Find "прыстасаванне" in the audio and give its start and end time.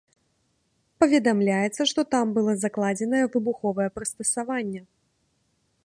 3.99-4.81